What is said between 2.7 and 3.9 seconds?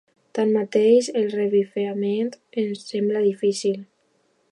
sembla difícil.